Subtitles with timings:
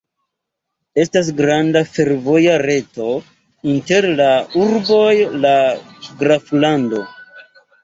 [1.01, 3.11] Estas granda fervoja reto
[3.75, 4.31] inter la
[4.65, 5.13] urboj
[5.47, 5.55] la
[6.25, 7.07] graflando.